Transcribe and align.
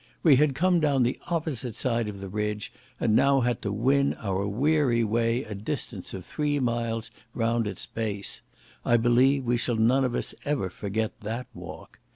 We 0.23 0.37
had 0.37 0.55
come 0.55 0.79
down 0.79 1.03
the 1.03 1.19
opposite 1.27 1.75
side 1.75 2.09
of 2.09 2.21
the 2.21 2.27
ridge, 2.27 2.73
and 2.99 3.11
had 3.19 3.45
now 3.45 3.53
to 3.53 3.71
win 3.71 4.15
our 4.15 4.47
weary 4.47 5.03
way 5.03 5.43
a 5.43 5.53
distance 5.53 6.11
of 6.15 6.25
three 6.25 6.59
miles 6.59 7.11
round 7.35 7.67
its 7.67 7.85
base, 7.85 8.41
I 8.83 8.97
believe 8.97 9.43
we 9.43 9.57
shall 9.57 9.75
none 9.75 10.03
of 10.03 10.15
us 10.15 10.33
ever 10.43 10.71
forget 10.71 11.21
that 11.21 11.45
walk. 11.53 11.99